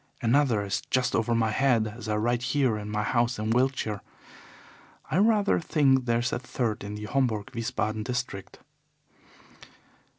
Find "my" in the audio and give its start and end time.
1.35-1.51, 2.89-3.03